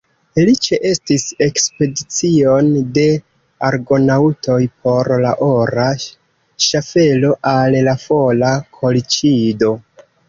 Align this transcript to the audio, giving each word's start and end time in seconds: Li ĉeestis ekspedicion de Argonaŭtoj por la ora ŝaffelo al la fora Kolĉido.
Li 0.47 0.53
ĉeestis 0.67 1.25
ekspedicion 1.47 2.71
de 2.95 3.03
Argonaŭtoj 3.69 4.57
por 4.87 5.13
la 5.27 5.35
ora 5.51 5.87
ŝaffelo 6.69 7.33
al 7.57 7.79
la 7.91 7.97
fora 8.09 8.53
Kolĉido. 8.81 9.75